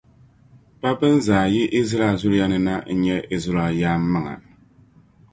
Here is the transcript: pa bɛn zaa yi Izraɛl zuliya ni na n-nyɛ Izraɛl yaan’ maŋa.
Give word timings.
pa 0.79 0.89
bɛn 0.99 1.15
zaa 1.27 1.45
yi 1.53 1.63
Izraɛl 1.79 2.17
zuliya 2.21 2.45
ni 2.49 2.57
na 2.65 2.73
n-nyɛ 2.93 3.17
Izraɛl 3.35 3.73
yaan’ 3.81 4.01
maŋa. 4.11 4.33